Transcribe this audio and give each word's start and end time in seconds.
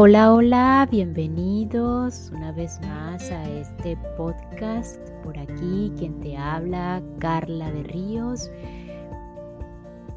Hola, 0.00 0.32
hola, 0.32 0.86
bienvenidos 0.88 2.30
una 2.32 2.52
vez 2.52 2.80
más 2.82 3.32
a 3.32 3.50
este 3.50 3.96
podcast. 4.16 4.96
Por 5.24 5.36
aquí 5.36 5.92
quien 5.98 6.20
te 6.20 6.36
habla, 6.36 7.02
Carla 7.18 7.72
de 7.72 7.82
Ríos, 7.82 8.48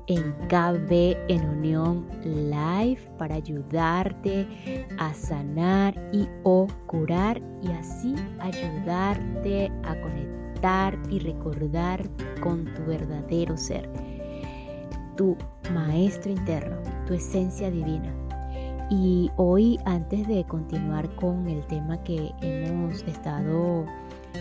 en 0.06 0.34
KB 0.48 1.18
en 1.30 1.50
Unión 1.50 2.08
Live 2.24 3.10
para 3.18 3.34
ayudarte 3.34 4.48
a 5.00 5.16
sanar 5.16 5.96
y 6.14 6.28
o 6.44 6.68
curar 6.86 7.42
y 7.64 7.72
así 7.72 8.14
ayudarte 8.38 9.72
a 9.84 10.00
conectar 10.00 10.96
y 11.10 11.18
recordar 11.18 12.08
con 12.40 12.72
tu 12.76 12.86
verdadero 12.86 13.58
ser, 13.58 13.90
tu 15.18 15.36
maestro 15.74 16.32
interno, 16.32 16.78
tu 17.08 17.16
esencia 17.16 17.72
divina 17.72 18.21
y 18.92 19.32
hoy, 19.38 19.80
antes 19.86 20.28
de 20.28 20.44
continuar 20.44 21.10
con 21.16 21.48
el 21.48 21.66
tema 21.68 22.04
que 22.04 22.34
hemos 22.42 23.02
estado 23.04 23.86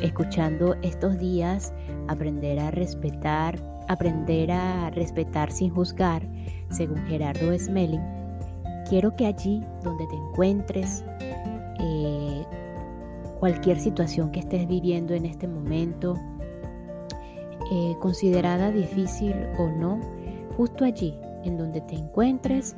escuchando 0.03 0.75
estos 0.83 1.21
días, 1.21 1.73
aprender 2.09 2.59
a 2.59 2.73
respetar, 2.73 3.63
aprender 3.87 4.51
a 4.51 4.91
respetar 4.91 5.53
sin 5.53 5.73
juzgar, 5.73 6.27
según 6.69 6.99
Gerardo 7.07 7.57
Smelling, 7.57 8.03
quiero 8.89 9.15
que 9.15 9.27
allí 9.27 9.63
donde 9.85 10.05
te 10.09 10.17
encuentres, 10.17 11.05
eh, 11.79 12.45
cualquier 13.39 13.79
situación 13.79 14.33
que 14.33 14.41
estés 14.41 14.67
viviendo 14.67 15.15
en 15.15 15.27
este 15.27 15.47
momento, 15.47 16.17
eh, 17.71 17.95
considerada 18.01 18.73
difícil 18.73 19.33
o 19.59 19.69
no, 19.69 20.01
justo 20.57 20.85
allí 20.85 21.15
en 21.45 21.57
donde 21.57 21.81
te 21.83 21.95
encuentres, 21.95 22.75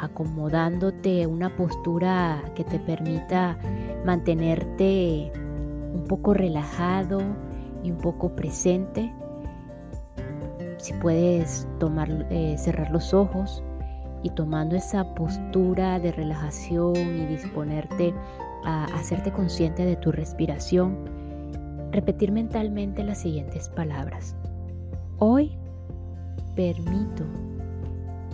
acomodándote 0.00 1.26
una 1.26 1.54
postura 1.56 2.42
que 2.54 2.64
te 2.64 2.78
permita 2.78 3.58
mantenerte 4.04 5.32
un 5.94 6.04
poco 6.08 6.34
relajado 6.34 7.20
y 7.82 7.90
un 7.90 7.98
poco 7.98 8.34
presente. 8.34 9.12
Si 10.78 10.92
puedes 10.94 11.66
tomar, 11.78 12.26
eh, 12.30 12.56
cerrar 12.58 12.90
los 12.90 13.14
ojos 13.14 13.62
y 14.22 14.30
tomando 14.30 14.76
esa 14.76 15.14
postura 15.14 15.98
de 15.98 16.12
relajación 16.12 16.96
y 16.96 17.26
disponerte 17.26 18.14
a 18.64 18.84
hacerte 18.86 19.32
consciente 19.32 19.84
de 19.84 19.96
tu 19.96 20.12
respiración, 20.12 20.96
repetir 21.92 22.32
mentalmente 22.32 23.04
las 23.04 23.18
siguientes 23.18 23.68
palabras. 23.68 24.36
Hoy 25.18 25.56
permito 26.54 27.24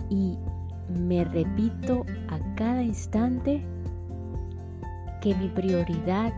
y 0.09 0.37
me 0.93 1.23
repito 1.25 2.05
a 2.29 2.39
cada 2.55 2.81
instante 2.83 3.63
que 5.21 5.35
mi 5.35 5.47
prioridad 5.49 6.33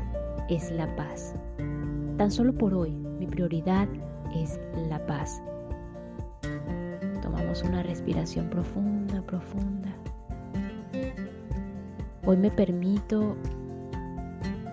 es 0.49 0.71
la 0.71 0.93
paz. 0.95 1.35
Tan 2.17 2.31
solo 2.31 2.53
por 2.53 2.73
hoy, 2.73 2.91
mi 2.91 3.27
prioridad 3.27 3.87
es 4.35 4.59
la 4.89 5.05
paz. 5.05 5.41
Tomamos 7.21 7.63
una 7.63 7.83
respiración 7.83 8.49
profunda, 8.49 9.21
profunda. 9.23 9.89
Hoy 12.25 12.37
me 12.37 12.51
permito 12.51 13.35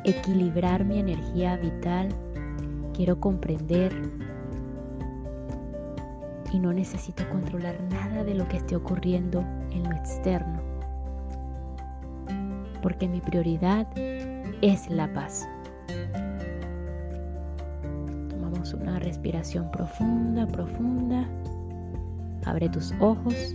equilibrar 0.05 0.85
mi 0.85 0.99
energía 0.99 1.57
vital. 1.57 2.09
Quiero 2.95 3.19
comprender 3.21 3.93
y 6.53 6.59
no 6.59 6.73
necesito 6.73 7.29
controlar 7.31 7.81
nada 7.91 8.25
de 8.25 8.35
lo 8.35 8.47
que 8.47 8.59
esté 8.59 8.77
ocurriendo 8.77 9.41
en 9.71 9.85
lo 9.85 9.97
externo, 9.97 10.61
porque 12.83 13.09
mi 13.09 13.21
prioridad 13.21 13.87
es 14.61 14.91
la 14.91 15.13
paz. 15.13 15.49
Tomamos 18.29 18.75
una 18.75 18.99
respiración 18.99 19.71
profunda, 19.71 20.47
profunda. 20.47 21.27
Abre 22.45 22.69
tus 22.69 22.93
ojos. 23.01 23.55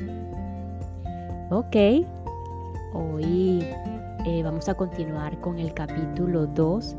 Ok, 1.52 1.76
hoy 2.94 3.64
eh, 4.26 4.42
vamos 4.44 4.68
a 4.70 4.74
continuar 4.74 5.40
con 5.40 5.60
el 5.60 5.74
capítulo 5.74 6.48
2 6.48 6.96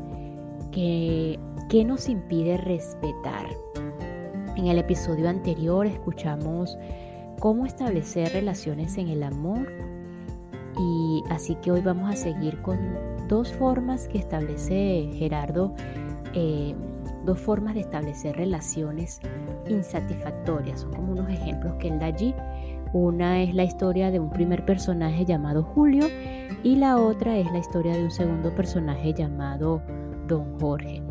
que, 0.71 1.39
que 1.67 1.83
nos 1.83 2.07
impide 2.07 2.57
respetar. 2.57 3.47
En 4.59 4.67
el 4.67 4.77
episodio 4.77 5.29
anterior 5.29 5.85
escuchamos 5.85 6.77
cómo 7.39 7.65
establecer 7.65 8.33
relaciones 8.33 8.97
en 8.97 9.07
el 9.07 9.23
amor 9.23 9.71
y 10.77 11.23
así 11.29 11.55
que 11.55 11.71
hoy 11.71 11.79
vamos 11.79 12.11
a 12.11 12.17
seguir 12.17 12.61
con 12.61 12.77
dos 13.29 13.53
formas 13.53 14.09
que 14.09 14.17
establece 14.17 15.11
Gerardo, 15.13 15.73
eh, 16.33 16.75
dos 17.25 17.39
formas 17.39 17.75
de 17.75 17.79
establecer 17.79 18.35
relaciones 18.35 19.21
insatisfactorias. 19.69 20.81
Son 20.81 20.91
como 20.91 21.13
unos 21.13 21.29
ejemplos 21.29 21.75
que 21.75 21.87
él 21.87 21.97
da 21.97 22.07
allí. 22.07 22.35
Una 22.91 23.41
es 23.41 23.55
la 23.55 23.63
historia 23.63 24.11
de 24.11 24.19
un 24.19 24.29
primer 24.29 24.65
personaje 24.65 25.23
llamado 25.23 25.63
Julio 25.63 26.05
y 26.63 26.75
la 26.75 26.97
otra 26.97 27.37
es 27.37 27.49
la 27.53 27.59
historia 27.59 27.93
de 27.93 28.03
un 28.03 28.11
segundo 28.11 28.53
personaje 28.53 29.13
llamado 29.13 29.81
Don 30.27 30.59
Jorge. 30.59 31.08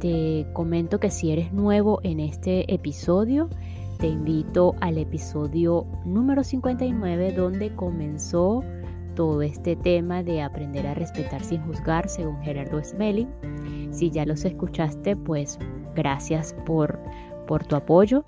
Te 0.00 0.46
comento 0.52 1.00
que 1.00 1.10
si 1.10 1.32
eres 1.32 1.52
nuevo 1.52 2.00
en 2.02 2.20
este 2.20 2.72
episodio, 2.72 3.48
te 3.98 4.08
invito 4.08 4.74
al 4.80 4.98
episodio 4.98 5.86
número 6.04 6.44
59 6.44 7.32
donde 7.32 7.74
comenzó 7.74 8.62
todo 9.14 9.40
este 9.40 9.74
tema 9.74 10.22
de 10.22 10.42
aprender 10.42 10.86
a 10.86 10.92
respetar 10.92 11.42
sin 11.42 11.62
juzgar 11.62 12.08
según 12.10 12.42
Gerardo 12.42 12.84
Smelling. 12.84 13.28
Si 13.90 14.10
ya 14.10 14.26
los 14.26 14.44
escuchaste, 14.44 15.16
pues 15.16 15.58
gracias 15.94 16.54
por, 16.66 17.00
por 17.46 17.64
tu 17.64 17.76
apoyo. 17.76 18.22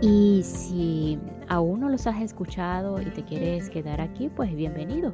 Y 0.00 0.42
si 0.44 1.18
aún 1.48 1.80
no 1.80 1.88
los 1.88 2.06
has 2.06 2.22
escuchado 2.22 3.02
y 3.02 3.06
te 3.06 3.24
quieres 3.24 3.68
quedar 3.70 4.00
aquí, 4.00 4.28
pues 4.28 4.54
bienvenido. 4.54 5.12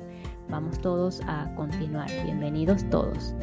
Vamos 0.51 0.79
todos 0.81 1.23
a 1.27 1.51
continuar. 1.55 2.11
Bienvenidos 2.25 2.85
todos. 2.91 3.35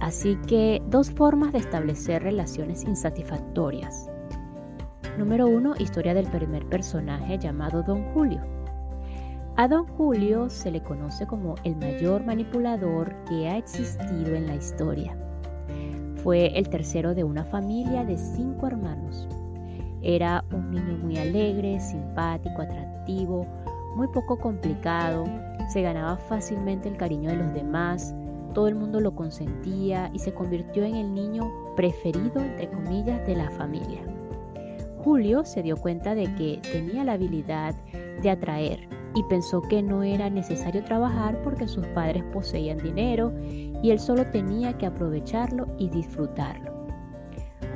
Así 0.00 0.36
que 0.46 0.82
dos 0.88 1.10
formas 1.10 1.52
de 1.52 1.58
establecer 1.58 2.22
relaciones 2.22 2.84
insatisfactorias. 2.84 4.10
Número 5.18 5.46
1. 5.46 5.74
Historia 5.78 6.14
del 6.14 6.26
primer 6.28 6.66
personaje 6.66 7.38
llamado 7.38 7.82
Don 7.82 8.02
Julio. 8.12 8.40
A 9.56 9.68
Don 9.68 9.86
Julio 9.86 10.50
se 10.50 10.72
le 10.72 10.82
conoce 10.82 11.26
como 11.26 11.54
el 11.62 11.76
mayor 11.76 12.24
manipulador 12.24 13.14
que 13.28 13.48
ha 13.48 13.56
existido 13.56 14.34
en 14.34 14.48
la 14.48 14.56
historia. 14.56 15.16
Fue 16.24 16.58
el 16.58 16.68
tercero 16.68 17.14
de 17.14 17.22
una 17.22 17.44
familia 17.44 18.04
de 18.04 18.18
cinco 18.18 18.66
hermanos. 18.66 19.28
Era 20.02 20.44
un 20.52 20.72
niño 20.72 20.98
muy 20.98 21.16
alegre, 21.18 21.78
simpático, 21.78 22.62
atractivo, 22.62 23.46
muy 23.94 24.08
poco 24.08 24.38
complicado, 24.38 25.24
se 25.68 25.82
ganaba 25.82 26.16
fácilmente 26.16 26.88
el 26.88 26.96
cariño 26.96 27.30
de 27.30 27.36
los 27.36 27.54
demás, 27.54 28.14
todo 28.54 28.68
el 28.68 28.74
mundo 28.74 29.00
lo 29.00 29.14
consentía 29.14 30.10
y 30.14 30.20
se 30.20 30.32
convirtió 30.32 30.84
en 30.84 30.94
el 30.94 31.12
niño 31.12 31.52
preferido, 31.76 32.40
entre 32.40 32.70
comillas, 32.70 33.26
de 33.26 33.36
la 33.36 33.50
familia. 33.50 34.00
Julio 35.04 35.44
se 35.44 35.62
dio 35.62 35.76
cuenta 35.76 36.14
de 36.14 36.34
que 36.34 36.60
tenía 36.72 37.04
la 37.04 37.12
habilidad 37.12 37.74
de 38.22 38.30
atraer 38.30 38.88
y 39.14 39.22
pensó 39.24 39.60
que 39.60 39.82
no 39.82 40.02
era 40.02 40.30
necesario 40.30 40.82
trabajar 40.82 41.42
porque 41.42 41.68
sus 41.68 41.86
padres 41.88 42.24
poseían 42.32 42.78
dinero 42.78 43.32
y 43.40 43.90
él 43.90 43.98
solo 43.98 44.26
tenía 44.30 44.78
que 44.78 44.86
aprovecharlo 44.86 45.66
y 45.78 45.90
disfrutarlo. 45.90 46.72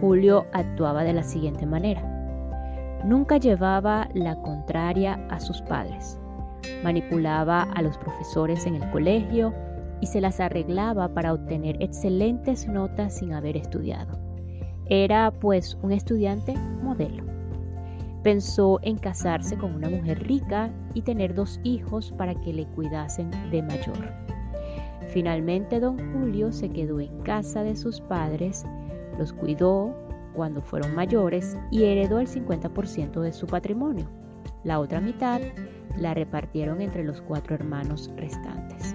Julio 0.00 0.47
actuaba 0.53 1.05
de 1.05 1.12
la 1.12 1.22
siguiente 1.22 1.67
manera. 1.67 2.03
Nunca 3.05 3.37
llevaba 3.37 4.09
la 4.15 4.41
contraria 4.43 5.15
a 5.28 5.38
sus 5.38 5.61
padres. 5.62 6.19
Manipulaba 6.82 7.62
a 7.62 7.82
los 7.82 7.99
profesores 7.99 8.67
en 8.67 8.76
el 8.76 8.91
colegio, 8.91 9.52
y 10.00 10.06
se 10.06 10.21
las 10.21 10.41
arreglaba 10.41 11.12
para 11.15 11.33
obtener 11.33 11.83
excelentes 11.83 12.69
notas 12.69 13.15
sin 13.19 13.33
haber 13.33 13.56
estudiado. 13.56 14.19
Era 14.87 15.31
pues 15.31 15.77
un 15.83 15.93
estudiante 15.93 16.55
modelo. 16.83 17.25
Pensó 18.23 18.81
en 18.83 18.99
casarse 18.99 19.56
con 19.56 19.75
una 19.75 19.89
mujer 19.89 20.27
rica 20.27 20.71
y 20.95 21.03
tener 21.03 21.35
dos 21.35 21.61
hijos 21.62 22.12
para 22.17 22.35
que 22.35 22.53
le 22.53 22.67
cuidasen 22.67 23.31
de 23.50 23.62
mayor. 23.62 24.12
Finalmente 25.09 25.81
don 25.81 25.99
Julio 26.12 26.53
se 26.53 26.69
quedó 26.71 27.00
en 27.00 27.21
casa 27.21 27.62
de 27.62 27.77
sus 27.77 28.00
padres, 28.00 28.65
los 29.19 29.33
cuidó 29.33 29.95
cuando 30.35 30.62
fueron 30.62 30.95
mayores 30.95 31.56
y 31.71 31.85
heredó 31.85 32.21
el 32.21 32.29
50% 32.29 33.21
de 33.21 33.33
su 33.33 33.47
patrimonio. 33.47 34.06
La 34.65 34.81
otra 34.81 35.00
mitad 35.00 35.41
la 35.97 36.15
repartieron 36.15 36.81
entre 36.81 37.05
los 37.05 37.21
cuatro 37.21 37.55
hermanos 37.55 38.11
restantes. 38.17 38.88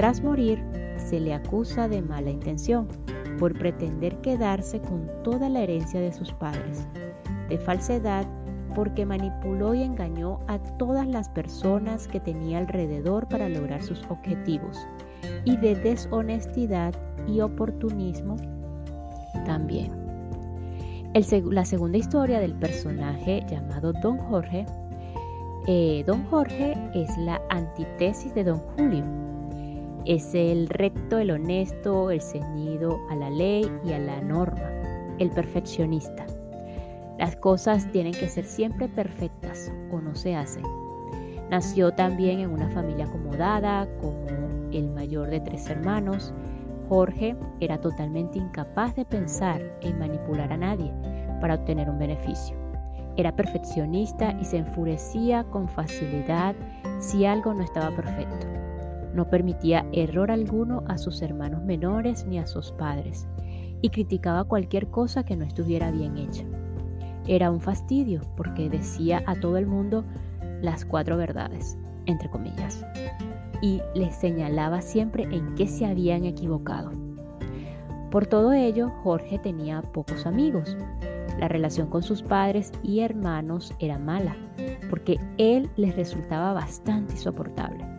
Tras 0.00 0.22
morir, 0.22 0.64
se 0.96 1.20
le 1.20 1.34
acusa 1.34 1.86
de 1.86 2.00
mala 2.00 2.30
intención 2.30 2.88
por 3.38 3.52
pretender 3.52 4.18
quedarse 4.22 4.80
con 4.80 5.06
toda 5.22 5.50
la 5.50 5.60
herencia 5.60 6.00
de 6.00 6.10
sus 6.10 6.32
padres, 6.32 6.88
de 7.50 7.58
falsedad 7.58 8.26
porque 8.74 9.04
manipuló 9.04 9.74
y 9.74 9.82
engañó 9.82 10.38
a 10.48 10.58
todas 10.78 11.06
las 11.06 11.28
personas 11.28 12.08
que 12.08 12.18
tenía 12.18 12.56
alrededor 12.56 13.28
para 13.28 13.50
lograr 13.50 13.82
sus 13.82 14.02
objetivos, 14.08 14.78
y 15.44 15.58
de 15.58 15.74
deshonestidad 15.74 16.94
y 17.28 17.40
oportunismo 17.40 18.36
también. 19.44 19.92
la 21.50 21.66
segunda 21.66 21.98
historia 21.98 22.40
del 22.40 22.54
personaje 22.54 23.44
llamado 23.50 23.92
Don 23.92 24.16
Jorge, 24.16 24.64
eh, 25.66 26.04
Don 26.06 26.24
Jorge 26.30 26.74
es 26.94 27.14
la 27.18 27.38
antítesis 27.50 28.34
de 28.34 28.44
Don 28.44 28.60
Julio. 28.60 29.29
Es 30.06 30.34
el 30.34 30.68
recto, 30.68 31.18
el 31.18 31.30
honesto, 31.30 32.10
el 32.10 32.22
ceñido 32.22 32.98
a 33.10 33.16
la 33.16 33.28
ley 33.28 33.70
y 33.84 33.92
a 33.92 33.98
la 33.98 34.22
norma, 34.22 34.70
el 35.18 35.30
perfeccionista. 35.30 36.26
Las 37.18 37.36
cosas 37.36 37.86
tienen 37.92 38.14
que 38.14 38.28
ser 38.28 38.46
siempre 38.46 38.88
perfectas 38.88 39.70
o 39.92 40.00
no 40.00 40.14
se 40.14 40.34
hacen. 40.34 40.64
Nació 41.50 41.92
también 41.92 42.40
en 42.40 42.50
una 42.50 42.70
familia 42.70 43.04
acomodada, 43.04 43.86
como 44.00 44.26
el 44.72 44.88
mayor 44.88 45.28
de 45.28 45.40
tres 45.40 45.68
hermanos. 45.68 46.32
Jorge 46.88 47.36
era 47.60 47.78
totalmente 47.78 48.38
incapaz 48.38 48.96
de 48.96 49.04
pensar 49.04 49.60
en 49.82 49.98
manipular 49.98 50.50
a 50.50 50.56
nadie 50.56 50.92
para 51.42 51.56
obtener 51.56 51.90
un 51.90 51.98
beneficio. 51.98 52.56
Era 53.18 53.36
perfeccionista 53.36 54.34
y 54.40 54.46
se 54.46 54.58
enfurecía 54.58 55.44
con 55.44 55.68
facilidad 55.68 56.54
si 57.00 57.26
algo 57.26 57.52
no 57.52 57.62
estaba 57.62 57.94
perfecto. 57.94 58.59
No 59.14 59.28
permitía 59.28 59.86
error 59.92 60.30
alguno 60.30 60.84
a 60.86 60.98
sus 60.98 61.22
hermanos 61.22 61.62
menores 61.64 62.26
ni 62.26 62.38
a 62.38 62.46
sus 62.46 62.72
padres 62.72 63.26
y 63.82 63.90
criticaba 63.90 64.44
cualquier 64.44 64.88
cosa 64.88 65.24
que 65.24 65.36
no 65.36 65.44
estuviera 65.44 65.90
bien 65.90 66.16
hecha. 66.16 66.44
Era 67.26 67.50
un 67.50 67.60
fastidio 67.60 68.20
porque 68.36 68.68
decía 68.68 69.22
a 69.26 69.34
todo 69.36 69.56
el 69.56 69.66
mundo 69.66 70.04
las 70.62 70.84
cuatro 70.84 71.16
verdades, 71.16 71.76
entre 72.06 72.28
comillas, 72.30 72.84
y 73.62 73.80
les 73.94 74.14
señalaba 74.14 74.80
siempre 74.80 75.24
en 75.24 75.54
qué 75.54 75.66
se 75.66 75.86
habían 75.86 76.24
equivocado. 76.24 76.92
Por 78.10 78.26
todo 78.26 78.52
ello, 78.52 78.90
Jorge 79.02 79.38
tenía 79.38 79.82
pocos 79.82 80.26
amigos. 80.26 80.76
La 81.38 81.48
relación 81.48 81.88
con 81.88 82.02
sus 82.02 82.22
padres 82.22 82.72
y 82.82 83.00
hermanos 83.00 83.72
era 83.78 83.98
mala, 83.98 84.36
porque 84.90 85.18
él 85.38 85.70
les 85.76 85.94
resultaba 85.94 86.52
bastante 86.52 87.12
insoportable. 87.12 87.89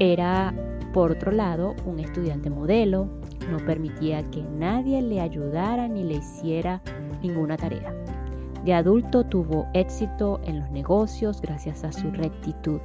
Era, 0.00 0.54
por 0.94 1.12
otro 1.12 1.30
lado, 1.30 1.74
un 1.84 2.00
estudiante 2.00 2.48
modelo, 2.48 3.06
no 3.50 3.58
permitía 3.58 4.22
que 4.30 4.42
nadie 4.42 5.02
le 5.02 5.20
ayudara 5.20 5.88
ni 5.88 6.04
le 6.04 6.14
hiciera 6.14 6.80
ninguna 7.22 7.58
tarea. 7.58 7.94
De 8.64 8.72
adulto 8.72 9.24
tuvo 9.24 9.66
éxito 9.74 10.40
en 10.44 10.60
los 10.60 10.70
negocios 10.70 11.42
gracias 11.42 11.84
a 11.84 11.92
su 11.92 12.10
rectitud. 12.12 12.80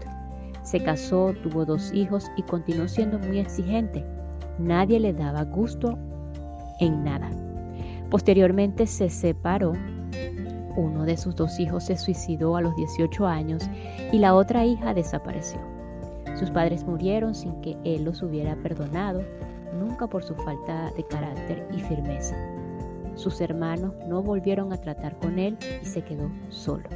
Se 0.62 0.84
casó, 0.84 1.34
tuvo 1.42 1.64
dos 1.64 1.94
hijos 1.94 2.30
y 2.36 2.44
continuó 2.44 2.90
siendo 2.90 3.18
muy 3.18 3.40
exigente. 3.40 4.06
Nadie 4.60 5.00
le 5.00 5.14
daba 5.14 5.46
gusto 5.46 5.98
en 6.82 7.02
nada. 7.06 7.32
Posteriormente 8.10 8.88
se 8.88 9.10
separó. 9.10 9.72
Uno 10.76 11.06
de 11.06 11.16
sus 11.16 11.34
dos 11.34 11.62
hijos 11.62 11.86
se 11.86 11.96
suicidó 11.96 12.58
a 12.58 12.62
los 12.62 12.76
18 12.76 13.26
años 13.26 13.70
y 14.12 14.20
la 14.20 14.36
otra 14.36 14.66
hija 14.66 14.94
desapareció. 14.94 15.75
Sus 16.36 16.52
padres 16.52 16.84
murieron 16.84 17.34
sin 17.34 17.60
que 17.62 17.78
él 17.84 18.04
los 18.04 18.22
hubiera 18.22 18.56
perdonado, 18.58 19.24
nunca 19.80 20.08
por 20.08 20.24
su 20.24 20.36
falta 20.36 20.92
de 20.92 21.04
carácter 21.06 21.68
y 21.72 21.80
firmeza. 21.80 22.36
Sus 23.16 23.40
hermanos 23.40 23.94
no 24.08 24.22
volvieron 24.22 24.74
a 24.74 24.78
tratar 24.78 25.18
con 25.20 25.40
él 25.40 25.58
y 25.82 25.86
se 25.86 26.04
quedó 26.04 26.30
solo. 26.50 26.90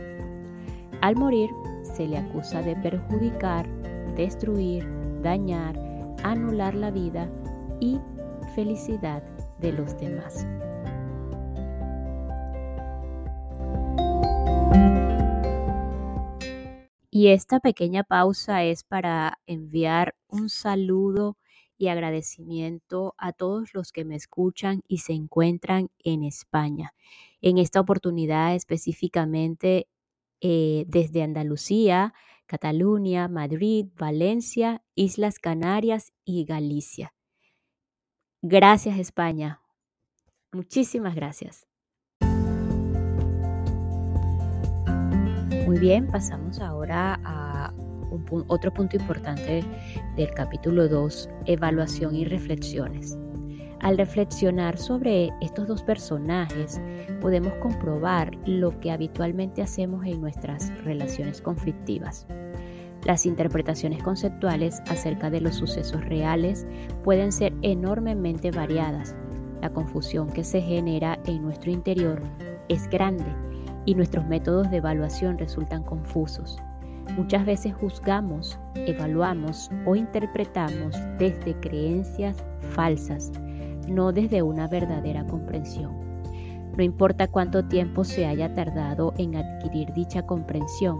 Al 1.02 1.16
morir, 1.16 1.50
se 1.84 2.08
le 2.08 2.18
acusa 2.18 2.62
de 2.62 2.76
perjudicar, 2.76 3.66
destruir, 4.16 4.86
dañar, 5.22 5.80
anular 6.24 6.76
la 6.76 6.92
vida 6.92 7.30
y 7.80 8.00
felicidad 8.54 9.24
de 9.60 9.72
los 9.72 9.98
demás. 9.98 10.46
Y 17.20 17.28
esta 17.28 17.60
pequeña 17.60 18.06
pausa 18.06 18.64
es 18.64 18.86
para 18.86 19.40
enviar 19.46 20.16
un 20.30 20.48
saludo 20.48 21.36
y 21.78 21.90
agradecimiento 21.90 23.14
a 23.18 23.34
todos 23.34 23.74
los 23.74 23.92
que 23.92 24.06
me 24.06 24.16
escuchan 24.16 24.84
y 24.88 25.00
se 25.00 25.12
encuentran 25.12 25.90
en 26.02 26.24
España. 26.24 26.94
En 27.42 27.58
esta 27.58 27.82
oportunidad 27.82 28.56
específicamente 28.56 29.90
eh, 30.40 30.86
desde 30.88 31.22
Andalucía, 31.22 32.14
Cataluña, 32.46 33.28
Madrid, 33.28 33.88
Valencia, 33.98 34.82
Islas 34.96 35.40
Canarias 35.40 36.14
y 36.24 36.46
Galicia. 36.46 37.14
Gracias 38.42 38.98
España. 38.98 39.60
Muchísimas 40.54 41.16
gracias. 41.16 41.69
Muy 45.70 45.78
bien, 45.78 46.08
pasamos 46.08 46.60
ahora 46.62 47.20
a 47.24 47.72
otro 48.48 48.74
punto 48.74 48.98
importante 48.98 49.64
del 50.16 50.34
capítulo 50.34 50.88
2, 50.88 51.30
evaluación 51.46 52.16
y 52.16 52.26
reflexiones. 52.26 53.16
Al 53.80 53.96
reflexionar 53.96 54.80
sobre 54.80 55.30
estos 55.42 55.68
dos 55.68 55.84
personajes, 55.84 56.82
podemos 57.22 57.54
comprobar 57.62 58.36
lo 58.48 58.80
que 58.80 58.90
habitualmente 58.90 59.62
hacemos 59.62 60.04
en 60.08 60.20
nuestras 60.20 60.74
relaciones 60.84 61.40
conflictivas. 61.40 62.26
Las 63.06 63.28
interpretaciones 63.28 64.02
conceptuales 64.02 64.82
acerca 64.90 65.30
de 65.30 65.42
los 65.42 65.54
sucesos 65.54 66.04
reales 66.04 66.66
pueden 67.04 67.32
ser 67.32 67.54
enormemente 67.62 68.50
variadas. 68.50 69.16
La 69.62 69.70
confusión 69.70 70.32
que 70.32 70.44
se 70.44 70.62
genera 70.62 71.20
en 71.28 71.44
nuestro 71.44 71.70
interior 71.70 72.24
es 72.70 72.90
grande 72.90 73.49
y 73.86 73.96
nuestros 73.96 74.26
métodos 74.26 74.70
de 74.70 74.78
evaluación 74.78 75.38
resultan 75.38 75.84
confusos. 75.84 76.58
Muchas 77.16 77.46
veces 77.46 77.74
juzgamos, 77.74 78.60
evaluamos 78.76 79.72
o 79.86 79.96
interpretamos 79.96 80.96
desde 81.18 81.60
creencias 81.60 82.44
falsas, 82.72 83.32
no 83.88 84.12
desde 84.12 84.42
una 84.44 84.68
verdadera 84.68 85.26
comprensión. 85.26 85.98
No 86.78 86.84
importa 86.84 87.28
cuánto 87.28 87.66
tiempo 87.68 88.04
se 88.04 88.26
haya 88.26 88.54
tardado 88.54 89.14
en 89.18 89.36
adquirir 89.36 89.92
dicha 89.94 90.26
comprensión, 90.26 91.00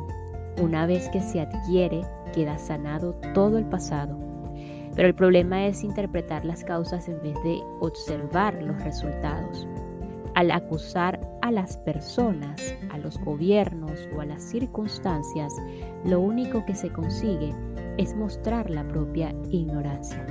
una 0.62 0.86
vez 0.86 1.08
que 1.10 1.22
se 1.22 1.40
adquiere, 1.40 2.02
queda 2.34 2.58
sanado 2.58 3.14
todo 3.34 3.58
el 3.58 3.66
pasado. 3.66 4.18
Pero 4.96 5.08
el 5.08 5.16
problema 5.16 5.66
es 5.68 5.84
interpretar 5.84 6.44
las 6.44 6.64
causas 6.64 7.08
en 7.08 7.22
vez 7.22 7.36
de 7.44 7.62
observar 7.80 8.62
los 8.62 8.82
resultados. 8.84 9.68
Al 10.40 10.52
acusar 10.52 11.20
a 11.42 11.52
las 11.52 11.76
personas, 11.76 12.74
a 12.92 12.98
los 12.98 13.20
gobiernos 13.20 14.08
o 14.16 14.22
a 14.22 14.26
las 14.26 14.42
circunstancias, 14.42 15.54
lo 16.06 16.22
único 16.22 16.64
que 16.66 16.76
se 16.76 16.94
consigue 16.94 17.54
es 17.98 18.16
mostrar 18.16 18.70
la 18.70 18.88
propia 18.88 19.36
ignorancia. 19.52 20.26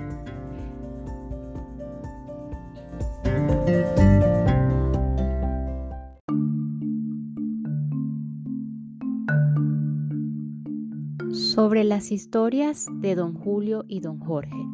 Sobre 11.31 11.85
las 11.85 12.13
historias 12.13 12.87
de 13.03 13.15
don 13.15 13.35
Julio 13.35 13.85
y 13.87 14.01
don 14.01 14.21
Jorge, 14.21 14.65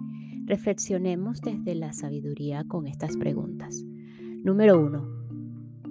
reflexionemos 0.44 1.40
desde 1.40 1.74
la 1.74 1.92
sabiduría 1.92 2.62
con 2.68 2.86
estas 2.86 3.16
preguntas. 3.16 3.84
Número 4.44 4.78
1. 4.78 5.23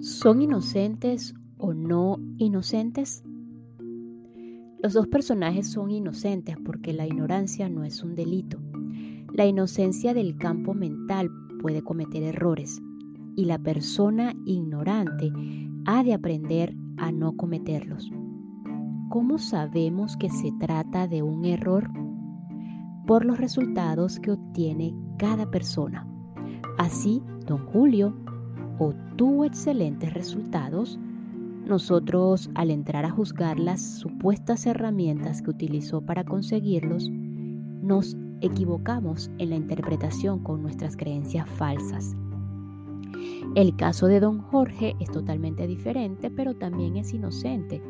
¿Son 0.04 0.42
inocentes 0.42 1.34
o 1.56 1.72
no 1.72 2.18
inocentes? 2.36 3.24
Los 4.82 4.92
dos 4.92 5.08
personajes 5.08 5.66
son 5.70 5.90
inocentes 5.90 6.58
porque 6.62 6.92
la 6.92 7.06
ignorancia 7.06 7.70
no 7.70 7.84
es 7.84 8.02
un 8.02 8.14
delito. 8.14 8.60
La 9.32 9.46
inocencia 9.46 10.12
del 10.12 10.36
campo 10.36 10.74
mental 10.74 11.30
puede 11.62 11.80
cometer 11.80 12.22
errores 12.22 12.82
y 13.34 13.46
la 13.46 13.58
persona 13.58 14.34
ignorante 14.44 15.32
ha 15.86 16.04
de 16.04 16.12
aprender 16.12 16.76
a 16.98 17.10
no 17.10 17.34
cometerlos. 17.34 18.10
¿Cómo 19.08 19.38
sabemos 19.38 20.18
que 20.18 20.28
se 20.28 20.52
trata 20.60 21.08
de 21.08 21.22
un 21.22 21.46
error? 21.46 21.90
Por 23.06 23.24
los 23.24 23.38
resultados 23.38 24.20
que 24.20 24.32
obtiene 24.32 24.94
cada 25.16 25.50
persona. 25.50 26.06
Así, 26.76 27.22
don 27.46 27.64
Julio 27.68 28.14
obtuvo 28.78 29.44
excelentes 29.44 30.12
resultados, 30.12 30.98
nosotros 31.66 32.50
al 32.54 32.70
entrar 32.70 33.04
a 33.04 33.10
juzgar 33.10 33.58
las 33.58 33.80
supuestas 33.80 34.66
herramientas 34.66 35.40
que 35.40 35.50
utilizó 35.50 36.02
para 36.02 36.24
conseguirlos, 36.24 37.10
nos 37.10 38.16
equivocamos 38.40 39.30
en 39.38 39.50
la 39.50 39.56
interpretación 39.56 40.42
con 40.42 40.62
nuestras 40.62 40.96
creencias 40.96 41.48
falsas. 41.50 42.14
El 43.54 43.76
caso 43.76 44.06
de 44.08 44.20
don 44.20 44.40
Jorge 44.40 44.94
es 45.00 45.10
totalmente 45.10 45.66
diferente, 45.66 46.30
pero 46.30 46.54
también 46.54 46.96
es 46.96 47.14
inocente, 47.14 47.80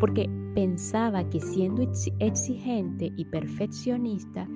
porque 0.00 0.28
pensaba 0.54 1.28
que 1.30 1.40
siendo 1.40 1.82
exigente 2.18 3.12
y 3.16 3.24
perfeccionista 3.26 4.48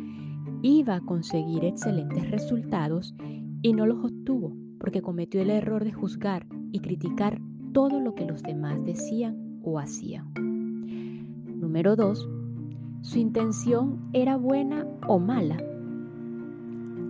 iba 0.62 0.97
a 0.97 1.00
conseguir 1.00 1.64
excelentes 1.64 2.31
resultados 2.31 3.14
y 3.62 3.73
no 3.73 3.87
los 3.87 4.05
obtuvo, 4.05 4.52
porque 4.87 5.02
cometió 5.02 5.43
el 5.43 5.50
error 5.50 5.83
de 5.83 5.90
juzgar 5.90 6.47
y 6.71 6.78
criticar 6.78 7.40
todo 7.73 7.99
lo 7.99 8.14
que 8.14 8.25
los 8.25 8.40
demás 8.45 8.85
decían 8.85 9.59
o 9.64 9.81
hacían. 9.81 10.33
Número 11.59 11.97
2. 11.97 12.28
Su 13.00 13.19
intención 13.19 14.09
era 14.12 14.37
buena 14.37 14.87
o 15.09 15.19
mala. 15.19 15.57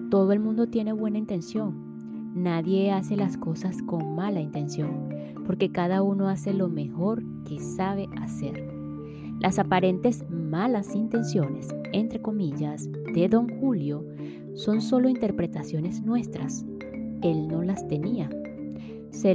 Todo 0.09 0.33
el 0.33 0.41
mundo 0.41 0.69
tiene 0.69 0.95
buena 0.95 1.19
intención, 1.19 2.33
Nadie 2.35 2.93
hace 2.93 3.15
las 3.15 3.37
cosas 3.37 3.83
con 3.83 4.15
mala 4.15 4.41
intención, 4.41 5.11
porque 5.47 5.71
cada 5.71 6.03
uno 6.03 6.31
hace 6.31 6.55
lo 6.55 6.69
mejor 6.69 7.23
que 7.45 7.61
sabe 7.61 8.09
hacer. 8.23 8.67
Las 9.39 9.59
aparentes 9.59 10.25
malas 10.31 10.95
intenciones, 10.95 11.69
entre 11.93 12.23
comillas, 12.23 12.89
de 13.13 13.29
don 13.29 13.49
Julio 13.61 14.03
son 14.55 14.81
solo 14.81 15.11
interpretaciones 15.11 16.03
nuestras. 16.03 16.65
Él 17.23 17.49
no 17.49 17.63
las 17.63 17.87
tenía. 17.89 18.29
Se, 19.11 19.35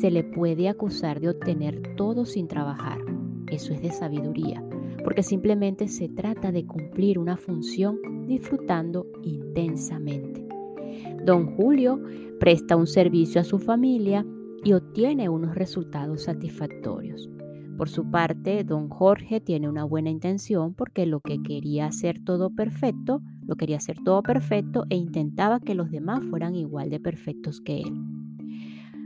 se 0.00 0.10
le 0.10 0.24
puede 0.24 0.68
acusar 0.68 1.20
de 1.20 1.30
obtener 1.30 1.94
todo 1.96 2.24
sin 2.24 2.48
trabajar. 2.48 2.98
Eso 3.50 3.72
es 3.72 3.82
de 3.82 3.90
sabiduría, 3.90 4.62
porque 5.04 5.22
simplemente 5.22 5.88
se 5.88 6.08
trata 6.08 6.52
de 6.52 6.66
cumplir 6.66 7.18
una 7.18 7.36
función 7.36 7.98
disfrutando 8.26 9.06
intensamente. 9.22 10.46
Don 11.24 11.56
Julio 11.56 12.02
presta 12.40 12.76
un 12.76 12.86
servicio 12.86 13.40
a 13.40 13.44
su 13.44 13.58
familia 13.58 14.26
y 14.64 14.72
obtiene 14.72 15.28
unos 15.28 15.54
resultados 15.54 16.24
satisfactorios. 16.24 17.30
Por 17.76 17.88
su 17.88 18.10
parte, 18.10 18.62
don 18.62 18.88
Jorge 18.88 19.40
tiene 19.40 19.68
una 19.68 19.84
buena 19.84 20.10
intención 20.10 20.74
porque 20.74 21.06
lo 21.06 21.20
que 21.20 21.42
quería 21.42 21.86
hacer 21.86 22.22
todo 22.24 22.50
perfecto, 22.50 23.20
lo 23.46 23.56
quería 23.56 23.76
hacer 23.76 23.98
todo 24.04 24.22
perfecto 24.22 24.84
e 24.90 24.96
intentaba 24.96 25.60
que 25.60 25.74
los 25.74 25.90
demás 25.90 26.24
fueran 26.24 26.54
igual 26.54 26.90
de 26.90 27.00
perfectos 27.00 27.60
que 27.60 27.80
él. 27.80 27.94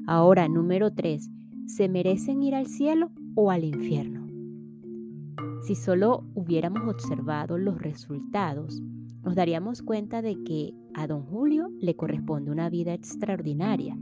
Ahora, 0.06 0.48
número 0.48 0.92
3. 0.92 1.30
¿Se 1.66 1.88
merecen 1.88 2.42
ir 2.42 2.54
al 2.54 2.66
cielo 2.66 3.10
o 3.34 3.50
al 3.50 3.64
infierno? 3.64 4.26
Si 5.62 5.74
solo 5.74 6.24
hubiéramos 6.34 6.88
observado 6.88 7.58
los 7.58 7.78
resultados, 7.78 8.80
nos 9.22 9.34
daríamos 9.34 9.82
cuenta 9.82 10.22
de 10.22 10.42
que 10.44 10.72
a 10.94 11.06
don 11.06 11.22
Julio 11.24 11.70
le 11.80 11.94
corresponde 11.94 12.50
una 12.50 12.70
vida 12.70 12.94
extraordinaria, 12.94 13.98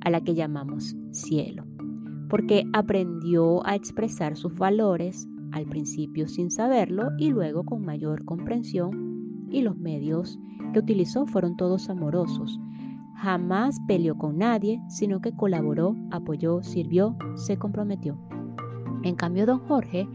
a 0.00 0.10
la 0.10 0.22
que 0.22 0.34
llamamos 0.34 0.96
cielo, 1.10 1.64
porque 2.28 2.64
aprendió 2.72 3.66
a 3.66 3.74
expresar 3.74 4.36
sus 4.36 4.54
valores 4.54 5.26
al 5.52 5.64
principio 5.64 6.28
sin 6.28 6.50
saberlo 6.50 7.10
y 7.16 7.30
luego 7.30 7.64
con 7.64 7.84
mayor 7.84 8.24
comprensión 8.26 9.07
y 9.50 9.62
los 9.62 9.76
medios 9.76 10.38
que 10.72 10.78
utilizó 10.78 11.26
fueron 11.26 11.56
todos 11.56 11.88
amorosos. 11.90 12.60
Jamás 13.14 13.80
peleó 13.86 14.16
con 14.16 14.38
nadie, 14.38 14.80
sino 14.88 15.20
que 15.20 15.32
colaboró, 15.32 15.96
apoyó, 16.10 16.62
sirvió, 16.62 17.16
se 17.34 17.56
comprometió. 17.56 18.16
En 19.02 19.14
cambio, 19.16 19.46
don 19.46 19.60
Jorge 19.60 20.08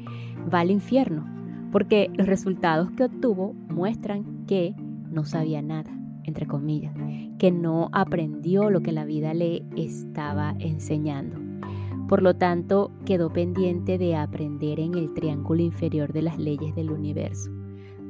va 0.54 0.62
al 0.62 0.72
infierno, 0.72 1.26
porque 1.72 2.10
los 2.14 2.28
resultados 2.28 2.92
que 2.92 3.06
obtuvo 3.06 3.54
muestran 3.70 4.46
que 4.46 4.76
no 5.10 5.26
sabía 5.26 5.62
nada 5.62 5.92
entre 6.24 6.48
comillas, 6.48 6.94
que 7.38 7.52
no 7.52 7.90
aprendió 7.92 8.70
lo 8.70 8.82
que 8.82 8.92
la 8.92 9.06
vida 9.06 9.34
le 9.34 9.64
estaba 9.76 10.56
enseñando. 10.60 11.38
Por 12.08 12.22
lo 12.22 12.36
tanto, 12.36 12.92
quedó 13.06 13.32
pendiente 13.32 13.98
de 13.98 14.16
aprender 14.16 14.80
en 14.80 14.96
el 14.96 15.14
triángulo 15.14 15.62
inferior 15.62 16.14
de 16.14 16.22
las 16.22 16.38
leyes 16.38 16.76
del 16.76 16.92
universo, 16.92 17.52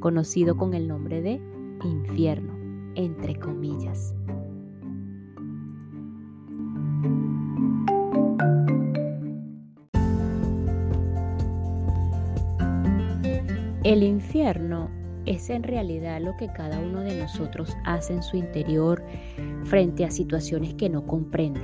conocido 0.04 0.58
con 0.58 0.74
el 0.74 0.90
nombre 0.90 1.22
de 1.22 1.40
infierno, 1.82 2.54
entre 2.96 3.40
comillas. 3.40 4.14
El 13.86 14.04
infierno 14.04 14.90
es 15.26 15.50
en 15.50 15.64
realidad 15.64 16.20
lo 16.20 16.36
que 16.36 16.48
cada 16.52 16.80
uno 16.80 17.00
de 17.00 17.22
nosotros 17.22 17.74
hace 17.86 18.12
en 18.12 18.24
su 18.24 18.36
interior 18.36 19.02
frente 19.64 20.04
a 20.04 20.12
situaciones 20.12 20.74
que 20.74 20.90
no 20.90 21.08
comprende. 21.08 21.62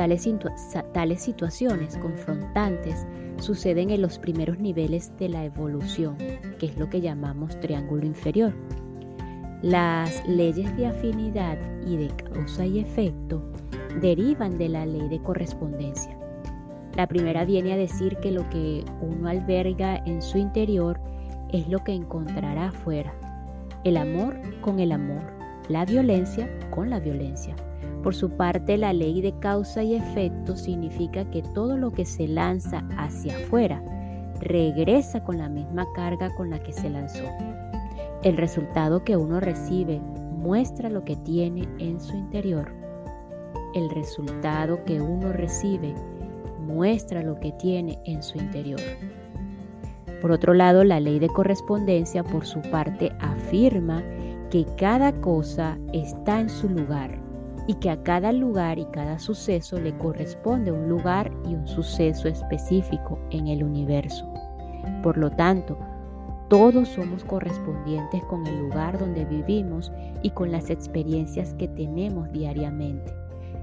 Tales, 0.00 1.20
situaciones 1.20 1.98
confrontantes 1.98 3.06
suceden 3.38 3.90
en 3.90 4.00
los 4.00 4.18
primeros 4.18 4.58
niveles 4.58 5.12
de 5.18 5.28
la 5.28 5.44
evolución, 5.44 6.16
que 6.58 6.66
es 6.66 6.78
lo 6.78 6.88
que 6.88 7.02
llamamos 7.02 7.60
triángulo 7.60 8.06
inferior. 8.06 8.54
Las 9.60 10.26
leyes 10.26 10.74
de 10.78 10.86
afinidad 10.86 11.58
y 11.86 11.98
de 11.98 12.08
causa 12.08 12.64
y 12.64 12.78
efecto 12.78 13.42
derivan 14.00 14.56
de 14.56 14.70
la 14.70 14.86
ley 14.86 15.06
de 15.08 15.20
correspondencia. 15.20 16.16
La 16.96 17.06
primera 17.06 17.44
viene 17.44 17.74
a 17.74 17.76
decir 17.76 18.16
que 18.22 18.30
lo 18.30 18.48
que 18.48 18.82
uno 19.02 19.28
alberga 19.28 19.96
en 20.06 20.22
su 20.22 20.38
interior 20.38 20.98
es 21.52 21.68
lo 21.68 21.84
que 21.84 21.92
encontrará 21.92 22.68
afuera. 22.68 23.12
El 23.84 23.98
amor 23.98 24.40
con 24.62 24.80
el 24.80 24.92
amor, 24.92 25.24
la 25.68 25.84
violencia 25.84 26.48
con 26.70 26.88
la 26.88 27.00
violencia. 27.00 27.54
Por 28.02 28.14
su 28.14 28.30
parte, 28.30 28.78
la 28.78 28.92
ley 28.94 29.20
de 29.20 29.38
causa 29.40 29.82
y 29.82 29.94
efecto 29.94 30.56
significa 30.56 31.30
que 31.30 31.42
todo 31.42 31.76
lo 31.76 31.92
que 31.92 32.06
se 32.06 32.26
lanza 32.26 32.82
hacia 32.96 33.36
afuera 33.36 33.82
regresa 34.40 35.22
con 35.22 35.36
la 35.36 35.50
misma 35.50 35.86
carga 35.92 36.34
con 36.34 36.48
la 36.48 36.62
que 36.62 36.72
se 36.72 36.88
lanzó. 36.88 37.24
El 38.22 38.38
resultado 38.38 39.04
que 39.04 39.18
uno 39.18 39.38
recibe 39.38 40.00
muestra 40.00 40.88
lo 40.88 41.04
que 41.04 41.16
tiene 41.16 41.68
en 41.78 42.00
su 42.00 42.16
interior. 42.16 42.72
El 43.74 43.90
resultado 43.90 44.82
que 44.84 45.00
uno 45.00 45.32
recibe 45.32 45.94
muestra 46.58 47.22
lo 47.22 47.38
que 47.38 47.52
tiene 47.52 47.98
en 48.06 48.22
su 48.22 48.38
interior. 48.38 48.80
Por 50.22 50.32
otro 50.32 50.54
lado, 50.54 50.84
la 50.84 51.00
ley 51.00 51.18
de 51.18 51.28
correspondencia, 51.28 52.24
por 52.24 52.46
su 52.46 52.60
parte, 52.62 53.12
afirma 53.20 54.02
que 54.50 54.66
cada 54.76 55.12
cosa 55.20 55.78
está 55.92 56.40
en 56.40 56.48
su 56.48 56.68
lugar 56.68 57.19
y 57.70 57.74
que 57.74 57.88
a 57.88 58.02
cada 58.02 58.32
lugar 58.32 58.80
y 58.80 58.84
cada 58.86 59.20
suceso 59.20 59.78
le 59.78 59.96
corresponde 59.96 60.72
un 60.72 60.88
lugar 60.88 61.30
y 61.48 61.54
un 61.54 61.68
suceso 61.68 62.26
específico 62.26 63.16
en 63.30 63.46
el 63.46 63.62
universo. 63.62 64.28
Por 65.04 65.16
lo 65.16 65.30
tanto, 65.30 65.78
todos 66.48 66.88
somos 66.88 67.22
correspondientes 67.22 68.24
con 68.24 68.44
el 68.44 68.58
lugar 68.58 68.98
donde 68.98 69.24
vivimos 69.24 69.92
y 70.20 70.30
con 70.30 70.50
las 70.50 70.68
experiencias 70.68 71.54
que 71.54 71.68
tenemos 71.68 72.32
diariamente. 72.32 73.14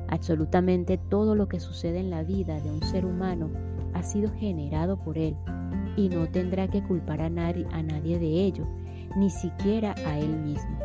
Absolutamente 0.08 0.98
todo 0.98 1.36
lo 1.36 1.50
que 1.50 1.60
sucede 1.60 2.00
en 2.00 2.10
la 2.10 2.24
vida 2.24 2.62
de 2.62 2.72
un 2.72 2.82
ser 2.84 3.06
humano 3.06 3.50
ha 3.94 4.04
sido 4.04 4.32
generado 4.36 5.04
por 5.04 5.18
él 5.18 5.36
y 5.98 6.08
no 6.08 6.30
tendrá 6.30 6.70
que 6.70 6.82
culpar 6.82 7.20
a 7.20 7.30
nadie, 7.30 7.68
a 7.74 7.84
nadie 7.84 8.20
de 8.20 8.46
ello, 8.46 8.66
ni 9.18 9.30
siquiera 9.30 9.96
a 10.06 10.18
él 10.18 10.34
mismo. 10.38 10.80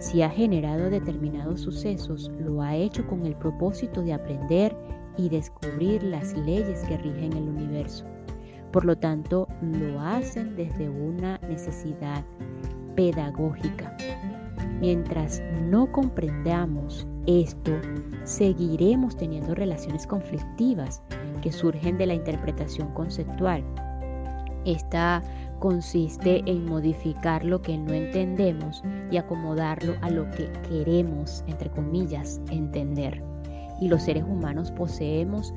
Si 0.00 0.22
ha 0.22 0.30
generado 0.30 0.88
determinados 0.88 1.60
sucesos, 1.60 2.30
lo 2.38 2.62
ha 2.62 2.74
hecho 2.74 3.06
con 3.06 3.26
el 3.26 3.36
propósito 3.36 4.00
de 4.00 4.14
aprender 4.14 4.74
y 5.18 5.28
descubrir 5.28 6.02
las 6.02 6.34
leyes 6.34 6.82
que 6.84 6.96
rigen 6.96 7.34
el 7.34 7.48
universo. 7.48 8.06
Por 8.72 8.86
lo 8.86 8.96
tanto, 8.96 9.46
lo 9.60 10.00
hacen 10.00 10.56
desde 10.56 10.88
una 10.88 11.36
necesidad 11.48 12.24
pedagógica. 12.96 13.94
Mientras 14.80 15.42
no 15.68 15.92
comprendamos 15.92 17.06
esto, 17.26 17.72
seguiremos 18.24 19.18
teniendo 19.18 19.54
relaciones 19.54 20.06
conflictivas 20.06 21.02
que 21.42 21.52
surgen 21.52 21.98
de 21.98 22.06
la 22.06 22.14
interpretación 22.14 22.88
conceptual 22.94 23.62
esta 24.64 25.22
consiste 25.60 26.42
en 26.46 26.64
modificar 26.64 27.44
lo 27.44 27.62
que 27.62 27.78
no 27.78 27.92
entendemos 27.92 28.82
y 29.10 29.18
acomodarlo 29.18 29.94
a 30.00 30.10
lo 30.10 30.28
que 30.30 30.50
queremos, 30.68 31.44
entre 31.46 31.70
comillas, 31.70 32.40
entender. 32.50 33.22
Y 33.80 33.88
los 33.88 34.02
seres 34.02 34.24
humanos 34.24 34.72
poseemos 34.72 35.54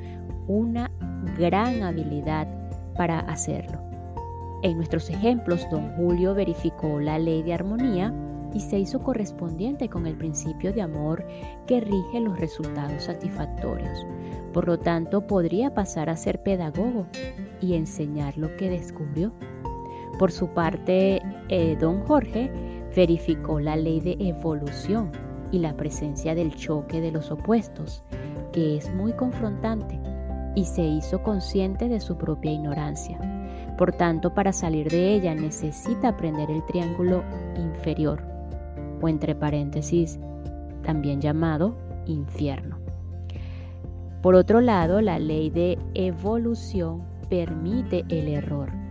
una 0.47 0.91
gran 1.37 1.81
habilidad 1.81 2.47
para 2.95 3.19
hacerlo. 3.21 3.81
En 4.61 4.77
nuestros 4.77 5.09
ejemplos, 5.09 5.65
don 5.71 5.95
Julio 5.95 6.35
verificó 6.35 6.99
la 6.99 7.17
ley 7.17 7.41
de 7.41 7.53
armonía 7.53 8.13
y 8.53 8.59
se 8.59 8.79
hizo 8.79 9.01
correspondiente 9.01 9.89
con 9.89 10.05
el 10.05 10.15
principio 10.15 10.71
de 10.73 10.81
amor 10.81 11.25
que 11.65 11.81
rige 11.81 12.19
los 12.19 12.39
resultados 12.39 13.03
satisfactorios. 13.03 14.05
Por 14.53 14.67
lo 14.67 14.79
tanto, 14.79 15.25
podría 15.25 15.73
pasar 15.73 16.09
a 16.09 16.15
ser 16.15 16.43
pedagogo 16.43 17.07
y 17.59 17.73
enseñar 17.73 18.37
lo 18.37 18.55
que 18.55 18.69
descubrió. 18.69 19.33
Por 20.19 20.31
su 20.31 20.47
parte, 20.49 21.21
eh, 21.49 21.75
don 21.79 22.01
Jorge 22.01 22.51
verificó 22.95 23.59
la 23.59 23.75
ley 23.75 23.99
de 23.99 24.15
evolución 24.19 25.11
y 25.51 25.59
la 25.59 25.75
presencia 25.75 26.35
del 26.35 26.55
choque 26.55 27.01
de 27.01 27.11
los 27.11 27.31
opuestos, 27.31 28.03
que 28.51 28.77
es 28.77 28.93
muy 28.93 29.13
confrontante, 29.13 29.99
y 30.55 30.65
se 30.65 30.83
hizo 30.83 31.23
consciente 31.23 31.89
de 31.89 31.99
su 31.99 32.15
propia 32.15 32.51
ignorancia. 32.51 33.19
Por 33.77 33.91
tanto, 33.91 34.35
para 34.35 34.53
salir 34.53 34.89
de 34.89 35.15
ella 35.15 35.33
necesita 35.33 36.09
aprender 36.09 36.51
el 36.51 36.63
triángulo 36.65 37.23
inferior, 37.57 38.21
o 39.01 39.09
entre 39.09 39.33
paréntesis, 39.33 40.19
también 40.83 41.21
llamado 41.21 41.75
infierno. 42.05 42.77
Por 44.21 44.35
otro 44.35 44.61
lado, 44.61 45.01
la 45.01 45.17
ley 45.17 45.49
de 45.49 45.79
evolución 45.95 47.03
permite 47.29 48.05
el 48.09 48.27
error 48.27 48.82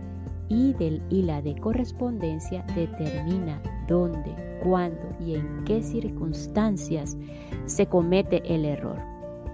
y, 0.49 0.75
la 1.23 1.41
de 1.41 1.55
correspondencia 1.55 2.63
determina 2.75 3.61
dónde, 3.87 4.35
cuándo 4.63 5.15
y 5.19 5.35
en 5.35 5.63
qué 5.65 5.81
circunstancias 5.81 7.17
se 7.65 7.87
comete 7.87 8.43
el 8.53 8.65
error. 8.65 8.97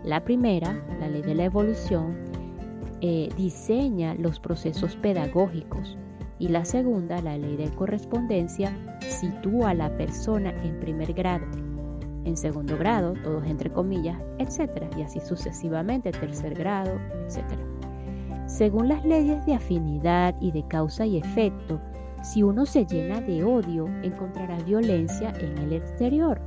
La 0.03 0.23
primera, 0.23 0.81
la 0.99 1.07
ley 1.07 1.21
de 1.21 1.35
la 1.35 1.45
evolución, 1.45 2.17
eh, 3.01 3.29
diseña 3.37 4.13
los 4.15 4.39
procesos 4.39 4.95
pedagógicos 4.97 5.97
y 6.37 6.49
la 6.49 6.65
segunda, 6.65 7.21
la 7.21 7.37
ley 7.37 7.55
de 7.55 7.69
correspondencia, 7.69 8.75
sitúa 8.99 9.71
a 9.71 9.73
la 9.73 9.95
persona 9.97 10.51
en 10.63 10.79
primer 10.79 11.13
grado 11.13 11.45
en 12.29 12.37
segundo 12.37 12.77
grado, 12.77 13.13
todos 13.23 13.45
entre 13.45 13.71
comillas, 13.71 14.21
etcétera, 14.37 14.89
y 14.97 15.01
así 15.01 15.19
sucesivamente, 15.19 16.11
tercer 16.11 16.53
grado, 16.53 16.99
etcétera. 17.25 17.61
Según 18.49 18.87
las 18.89 19.05
leyes 19.05 19.45
de 19.45 19.53
afinidad 19.53 20.33
y 20.41 20.51
de 20.51 20.63
causa 20.63 21.05
y 21.05 21.17
efecto, 21.17 21.79
si 22.23 22.41
uno 22.41 22.65
se 22.65 22.83
llena 22.83 23.21
de 23.21 23.43
odio, 23.43 23.87
encontrará 24.01 24.57
violencia 24.63 25.31
en 25.39 25.55
el 25.59 25.71
exterior. 25.71 26.41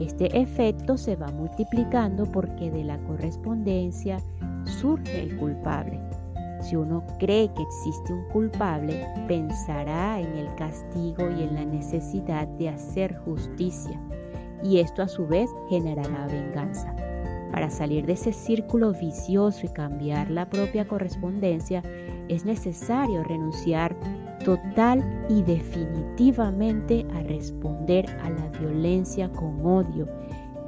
Este 0.00 0.40
efecto 0.40 0.98
se 0.98 1.14
va 1.14 1.28
multiplicando 1.28 2.26
porque 2.26 2.72
de 2.72 2.82
la 2.82 2.98
correspondencia 3.04 4.18
surge 4.64 5.22
el 5.22 5.36
culpable. 5.36 6.00
Si 6.62 6.74
uno 6.74 7.04
cree 7.20 7.48
que 7.54 7.62
existe 7.62 8.12
un 8.12 8.24
culpable, 8.30 9.06
pensará 9.28 10.20
en 10.20 10.36
el 10.36 10.52
castigo 10.56 11.30
y 11.30 11.44
en 11.44 11.54
la 11.54 11.64
necesidad 11.64 12.48
de 12.48 12.70
hacer 12.70 13.16
justicia 13.18 13.98
y 14.62 14.78
esto 14.78 15.02
a 15.02 15.08
su 15.08 15.26
vez 15.26 15.48
generará 15.68 16.26
venganza. 16.26 16.94
Para 17.52 17.70
salir 17.70 18.06
de 18.06 18.12
ese 18.12 18.32
círculo 18.32 18.92
vicioso 18.92 19.66
y 19.66 19.68
cambiar 19.68 20.30
la 20.30 20.48
propia 20.48 20.86
correspondencia, 20.86 21.82
es 22.28 22.44
necesario 22.44 23.24
renunciar 23.24 23.96
total 24.44 25.26
y 25.28 25.42
definitivamente 25.42 27.06
a 27.14 27.22
responder 27.22 28.08
a 28.22 28.30
la 28.30 28.48
violencia 28.58 29.30
con 29.32 29.64
odio 29.66 30.08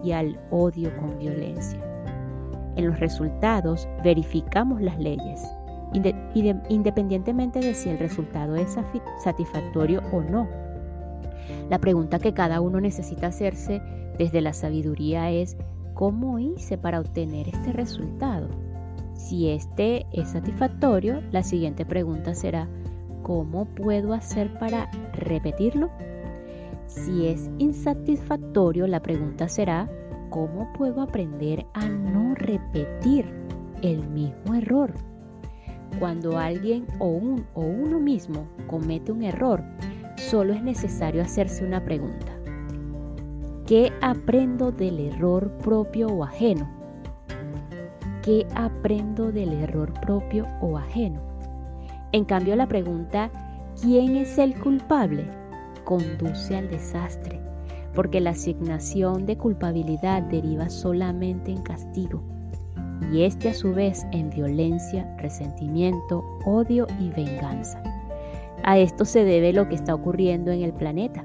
y 0.03 0.13
al 0.13 0.39
odio 0.51 0.95
con 0.97 1.19
violencia. 1.19 1.81
En 2.77 2.87
los 2.87 2.99
resultados 2.99 3.89
verificamos 4.03 4.81
las 4.81 4.99
leyes, 4.99 5.43
independientemente 6.35 7.61
de 7.61 7.75
si 7.75 7.91
el 7.91 7.99
resultado 7.99 8.57
es 8.57 8.77
satisfactorio 9.23 10.03
o 10.11 10.23
no 10.23 10.63
la 11.69 11.79
pregunta 11.79 12.19
que 12.19 12.35
cada 12.35 12.61
uno 12.61 12.81
necesita 12.81 13.29
hacerse 13.29 13.81
desde 14.19 14.41
la 14.41 14.53
sabiduría 14.53 15.31
es, 15.31 15.57
¿cómo 15.95 16.39
hice 16.39 16.79
para 16.79 17.01
obtener 17.01 17.49
este 17.49 17.73
resultado? 17.73 18.49
Si 19.15 19.49
este 19.49 20.07
es 20.13 20.31
satisfactorio, 20.31 21.23
la 21.31 21.43
siguiente 21.43 21.85
pregunta 21.85 22.35
será, 22.35 22.69
¿cómo 23.23 23.67
puedo 23.67 24.15
hacer 24.15 24.59
para 24.59 24.91
repetirlo? 25.13 25.91
Si 26.87 27.27
es 27.27 27.51
insatisfactorio, 27.59 28.87
la 28.87 29.01
pregunta 29.01 29.49
será, 29.49 29.89
¿cómo 30.31 30.73
puedo 30.73 31.03
aprender 31.03 31.67
a 31.75 31.89
no 31.89 32.35
repetir 32.35 33.27
el 33.83 34.07
mismo 34.09 34.55
error? 34.55 34.93
Cuando 35.99 36.39
alguien 36.39 36.87
o, 36.99 37.07
un, 37.07 37.47
o 37.55 37.61
uno 37.63 38.01
mismo 38.01 38.47
comete 38.67 39.13
un 39.13 39.23
error, 39.23 39.63
solo 40.17 40.53
es 40.55 40.63
necesario 40.63 41.23
hacerse 41.23 41.65
una 41.65 41.85
pregunta. 41.85 42.32
¿Qué 43.73 43.91
aprendo 44.03 44.71
del 44.71 45.01
error 45.01 45.51
propio 45.63 46.09
o 46.09 46.25
ajeno? 46.25 46.69
¿Qué 48.23 48.47
aprendo 48.55 49.33
del 49.33 49.55
error 49.55 49.95
propio 50.03 50.47
o 50.61 50.77
ajeno? 50.77 51.23
En 52.13 52.27
cambio, 52.27 52.55
la 52.55 52.67
pregunta 52.67 53.31
¿quién 53.81 54.17
es 54.17 54.37
el 54.37 54.61
culpable? 54.61 55.25
conduce 55.85 56.55
al 56.55 56.69
desastre, 56.69 57.41
porque 57.95 58.21
la 58.21 58.33
asignación 58.33 59.25
de 59.25 59.39
culpabilidad 59.39 60.21
deriva 60.25 60.69
solamente 60.69 61.51
en 61.51 61.63
castigo, 61.63 62.23
y 63.11 63.23
este 63.23 63.49
a 63.49 63.55
su 63.55 63.73
vez 63.73 64.05
en 64.13 64.29
violencia, 64.29 65.17
resentimiento, 65.17 66.23
odio 66.45 66.87
y 67.01 67.09
venganza. 67.09 67.83
A 68.65 68.77
esto 68.77 69.07
se 69.07 69.25
debe 69.25 69.55
lo 69.55 69.67
que 69.71 69.77
está 69.77 69.95
ocurriendo 69.95 70.51
en 70.51 70.61
el 70.61 70.75
planeta. 70.75 71.23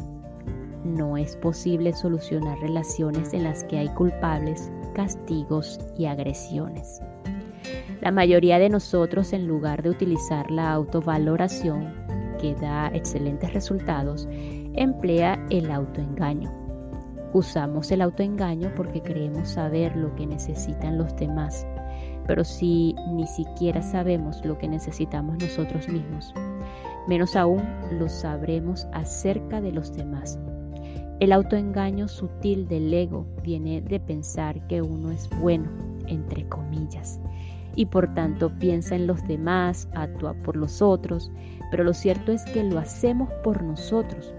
No 0.88 1.18
es 1.18 1.36
posible 1.36 1.92
solucionar 1.92 2.58
relaciones 2.60 3.34
en 3.34 3.44
las 3.44 3.66
que 3.66 3.78
hay 3.78 3.90
culpables, 3.90 4.72
castigos 4.94 5.80
y 5.98 6.06
agresiones. 6.06 7.02
La 8.02 8.10
mayoría 8.10 8.58
de 8.58 8.70
nosotros, 8.70 9.34
en 9.34 9.48
lugar 9.48 9.84
de 9.84 9.90
utilizar 9.90 10.50
la 10.50 10.72
autovaloración, 10.72 11.94
que 12.40 12.56
da 12.56 12.88
excelentes 12.94 13.54
resultados, 13.54 14.30
emplea 14.32 15.46
el 15.50 15.70
autoengaño. 15.72 16.50
Usamos 17.34 17.92
el 17.92 18.02
autoengaño 18.02 18.72
porque 18.74 19.02
creemos 19.02 19.50
saber 19.50 19.94
lo 19.98 20.16
que 20.16 20.26
necesitan 20.26 20.98
los 20.98 21.14
demás, 21.18 21.68
pero 22.26 22.46
si 22.46 22.96
ni 23.12 23.28
siquiera 23.28 23.82
sabemos 23.82 24.46
lo 24.46 24.58
que 24.58 24.70
necesitamos 24.70 25.38
nosotros 25.42 25.90
mismos, 25.90 26.34
menos 27.10 27.36
aún 27.36 27.62
lo 27.92 28.08
sabremos 28.08 28.88
acerca 28.94 29.60
de 29.60 29.74
los 29.74 29.92
demás. 29.94 30.40
El 31.20 31.32
autoengaño 31.32 32.08
sutil 32.08 32.68
del 32.68 32.94
ego 32.94 33.26
viene 33.44 33.82
de 33.82 34.00
pensar 34.00 34.68
que 34.68 34.84
uno 34.84 35.12
es 35.12 35.28
bueno, 35.40 35.68
entre 36.06 36.48
comillas, 36.48 37.20
y 37.76 37.88
por 37.88 38.14
tanto 38.14 38.52
piensa 38.60 38.96
en 38.96 39.08
los 39.08 39.28
demás, 39.28 39.90
actúa 39.96 40.36
por 40.44 40.56
los 40.56 40.82
otros, 40.82 41.32
pero 41.72 41.84
lo 41.84 41.94
cierto 41.94 42.32
es 42.32 42.44
que 42.46 42.64
lo 42.64 42.78
hacemos 42.78 43.30
por 43.44 43.64
nosotros, 43.64 44.32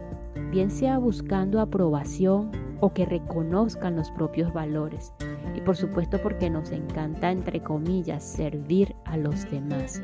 bien 0.52 0.70
sea 0.70 0.98
buscando 0.98 1.60
aprobación 1.60 2.52
o 2.80 2.92
que 2.92 3.06
reconozcan 3.06 3.96
los 3.96 4.10
propios 4.12 4.52
valores, 4.52 5.12
y 5.56 5.60
por 5.60 5.76
supuesto 5.76 6.22
porque 6.22 6.48
nos 6.48 6.70
encanta, 6.70 7.32
entre 7.32 7.60
comillas, 7.60 8.22
servir 8.22 8.94
a 9.04 9.16
los 9.16 9.50
demás. 9.50 10.00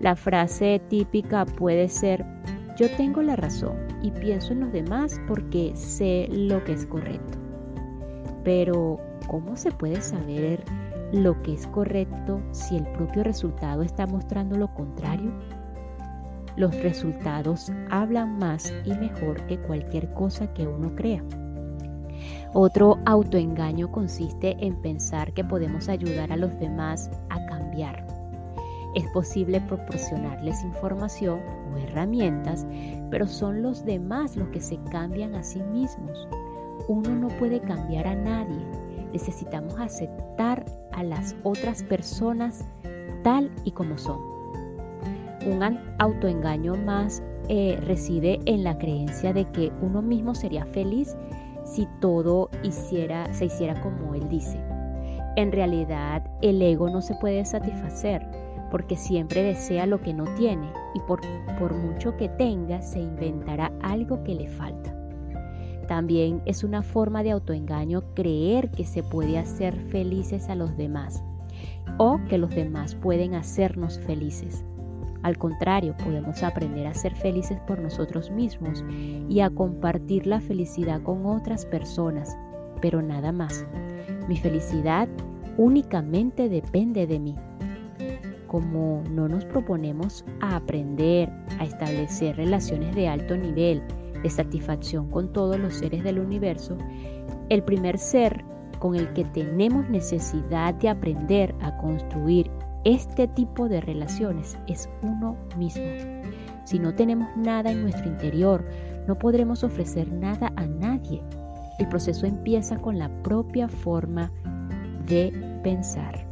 La 0.00 0.16
frase 0.16 0.82
típica 0.88 1.46
puede 1.46 1.88
ser, 1.88 2.26
yo 2.76 2.90
tengo 2.96 3.22
la 3.22 3.36
razón 3.36 3.76
y 4.02 4.10
pienso 4.10 4.52
en 4.52 4.60
los 4.60 4.72
demás 4.72 5.20
porque 5.28 5.72
sé 5.74 6.28
lo 6.30 6.64
que 6.64 6.72
es 6.72 6.86
correcto. 6.86 7.38
Pero, 8.42 8.98
¿cómo 9.28 9.56
se 9.56 9.70
puede 9.70 10.00
saber 10.00 10.64
lo 11.12 11.40
que 11.42 11.54
es 11.54 11.66
correcto 11.68 12.42
si 12.50 12.76
el 12.76 12.86
propio 12.88 13.22
resultado 13.22 13.82
está 13.82 14.06
mostrando 14.06 14.56
lo 14.56 14.74
contrario? 14.74 15.32
Los 16.56 16.74
resultados 16.82 17.72
hablan 17.90 18.38
más 18.38 18.72
y 18.84 18.94
mejor 18.94 19.46
que 19.46 19.58
cualquier 19.58 20.12
cosa 20.12 20.52
que 20.52 20.66
uno 20.66 20.94
crea. 20.94 21.24
Otro 22.52 22.98
autoengaño 23.06 23.90
consiste 23.90 24.56
en 24.60 24.80
pensar 24.80 25.32
que 25.32 25.42
podemos 25.42 25.88
ayudar 25.88 26.32
a 26.32 26.36
los 26.36 26.58
demás 26.60 27.10
a 27.28 27.44
cambiar 27.46 28.03
es 28.94 29.04
posible 29.08 29.60
proporcionarles 29.62 30.62
información 30.62 31.40
o 31.72 31.76
herramientas, 31.78 32.66
pero 33.10 33.26
son 33.26 33.62
los 33.62 33.84
demás 33.84 34.36
los 34.36 34.48
que 34.48 34.60
se 34.60 34.78
cambian 34.90 35.34
a 35.34 35.42
sí 35.42 35.62
mismos. 35.62 36.28
Uno 36.88 37.10
no 37.10 37.28
puede 37.38 37.60
cambiar 37.60 38.06
a 38.06 38.14
nadie. 38.14 38.64
Necesitamos 39.12 39.78
aceptar 39.78 40.64
a 40.92 41.02
las 41.02 41.34
otras 41.42 41.82
personas 41.82 42.64
tal 43.22 43.50
y 43.64 43.72
como 43.72 43.98
son. 43.98 44.20
Un 45.46 45.62
autoengaño 45.98 46.74
más 46.74 47.22
eh, 47.48 47.78
reside 47.82 48.40
en 48.46 48.64
la 48.64 48.78
creencia 48.78 49.32
de 49.32 49.44
que 49.50 49.72
uno 49.82 50.00
mismo 50.02 50.34
sería 50.34 50.64
feliz 50.66 51.16
si 51.64 51.86
todo 52.00 52.50
hiciera, 52.62 53.32
se 53.34 53.46
hiciera 53.46 53.80
como 53.80 54.14
él 54.14 54.28
dice. 54.28 54.58
En 55.36 55.50
realidad, 55.50 56.22
el 56.42 56.62
ego 56.62 56.88
no 56.88 57.02
se 57.02 57.14
puede 57.16 57.44
satisfacer 57.44 58.26
porque 58.74 58.96
siempre 58.96 59.44
desea 59.44 59.86
lo 59.86 60.00
que 60.00 60.12
no 60.12 60.24
tiene 60.34 60.68
y 60.96 61.00
por, 61.06 61.20
por 61.60 61.72
mucho 61.74 62.16
que 62.16 62.28
tenga 62.28 62.82
se 62.82 62.98
inventará 62.98 63.70
algo 63.80 64.24
que 64.24 64.34
le 64.34 64.48
falta. 64.48 64.92
También 65.86 66.42
es 66.44 66.64
una 66.64 66.82
forma 66.82 67.22
de 67.22 67.30
autoengaño 67.30 68.02
creer 68.14 68.72
que 68.72 68.84
se 68.84 69.04
puede 69.04 69.38
hacer 69.38 69.76
felices 69.90 70.48
a 70.48 70.56
los 70.56 70.76
demás 70.76 71.22
o 71.98 72.18
que 72.28 72.36
los 72.36 72.50
demás 72.50 72.96
pueden 72.96 73.36
hacernos 73.36 74.00
felices. 74.00 74.64
Al 75.22 75.38
contrario, 75.38 75.94
podemos 75.96 76.42
aprender 76.42 76.88
a 76.88 76.94
ser 76.94 77.14
felices 77.14 77.60
por 77.68 77.78
nosotros 77.78 78.32
mismos 78.32 78.84
y 79.28 79.38
a 79.38 79.50
compartir 79.50 80.26
la 80.26 80.40
felicidad 80.40 81.00
con 81.00 81.26
otras 81.26 81.64
personas, 81.64 82.36
pero 82.82 83.02
nada 83.02 83.30
más. 83.30 83.64
Mi 84.26 84.36
felicidad 84.36 85.08
únicamente 85.58 86.48
depende 86.48 87.06
de 87.06 87.20
mí. 87.20 87.36
Como 88.54 89.02
no 89.10 89.26
nos 89.26 89.44
proponemos 89.44 90.24
a 90.40 90.54
aprender 90.54 91.28
a 91.58 91.64
establecer 91.64 92.36
relaciones 92.36 92.94
de 92.94 93.08
alto 93.08 93.36
nivel 93.36 93.82
de 94.22 94.30
satisfacción 94.30 95.10
con 95.10 95.32
todos 95.32 95.58
los 95.58 95.74
seres 95.74 96.04
del 96.04 96.20
universo, 96.20 96.78
el 97.48 97.64
primer 97.64 97.98
ser 97.98 98.44
con 98.78 98.94
el 98.94 99.12
que 99.12 99.24
tenemos 99.24 99.90
necesidad 99.90 100.72
de 100.74 100.88
aprender 100.88 101.52
a 101.62 101.76
construir 101.78 102.48
este 102.84 103.26
tipo 103.26 103.68
de 103.68 103.80
relaciones 103.80 104.56
es 104.68 104.88
uno 105.02 105.36
mismo. 105.58 105.82
Si 106.62 106.78
no 106.78 106.94
tenemos 106.94 107.36
nada 107.36 107.72
en 107.72 107.82
nuestro 107.82 108.06
interior, 108.06 108.64
no 109.08 109.18
podremos 109.18 109.64
ofrecer 109.64 110.12
nada 110.12 110.52
a 110.54 110.64
nadie. 110.64 111.24
El 111.80 111.88
proceso 111.88 112.24
empieza 112.24 112.76
con 112.76 113.00
la 113.00 113.08
propia 113.24 113.66
forma 113.66 114.30
de 115.08 115.32
pensar. 115.64 116.23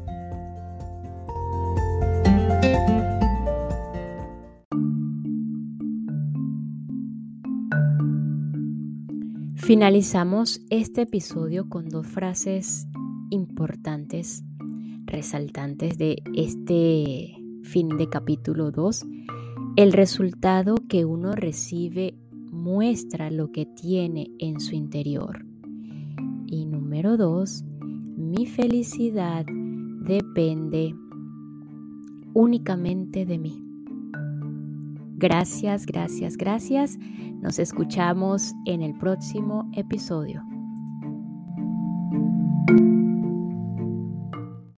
Finalizamos 9.64 10.61
este 10.70 11.03
episodio 11.03 11.68
con 11.68 11.88
dos 11.88 12.05
frases 12.05 12.88
importantes, 13.31 14.42
resaltantes 15.05 15.96
de 15.98 16.20
este 16.35 17.37
fin 17.62 17.88
de 17.96 18.09
capítulo 18.09 18.72
2. 18.72 19.07
El 19.77 19.92
resultado 19.92 20.75
que 20.88 21.05
uno 21.05 21.37
recibe 21.37 22.18
muestra 22.51 23.31
lo 23.31 23.53
que 23.53 23.64
tiene 23.64 24.33
en 24.40 24.59
su 24.59 24.75
interior. 24.75 25.46
Y 26.48 26.66
número 26.66 27.16
2, 27.16 27.64
mi 28.16 28.46
felicidad 28.46 29.46
depende 29.46 30.92
únicamente 32.35 33.25
de 33.25 33.38
mí. 33.38 33.71
Gracias, 35.22 35.87
gracias, 35.87 36.37
gracias. 36.37 36.98
Nos 36.98 37.61
escuchamos 37.61 38.54
en 38.64 38.82
el 38.82 38.98
próximo 38.98 39.70
episodio. 39.72 40.42